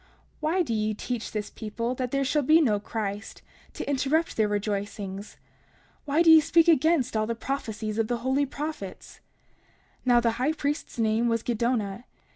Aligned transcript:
Why 0.39 0.63
do 0.63 0.73
ye 0.73 0.95
teach 0.95 1.29
this 1.31 1.51
people 1.51 1.93
that 1.93 2.09
there 2.09 2.23
shall 2.23 2.41
be 2.41 2.59
no 2.59 2.79
Christ, 2.79 3.43
to 3.73 3.87
interrupt 3.87 4.35
their 4.35 4.47
rejoicings? 4.47 5.37
Why 6.05 6.23
do 6.23 6.31
ye 6.31 6.39
speak 6.39 6.67
against 6.67 7.15
all 7.15 7.27
the 7.27 7.35
prophecies 7.35 7.99
of 7.99 8.07
the 8.07 8.17
holy 8.25 8.47
prophets? 8.47 9.19
30:23 9.99 9.99
Now 10.05 10.19
the 10.19 10.31
high 10.31 10.53
priest's 10.53 10.97
name 10.97 11.27
was 11.29 11.43
Giddonah. 11.43 12.05